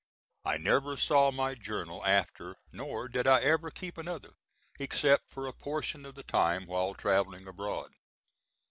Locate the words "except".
4.79-5.29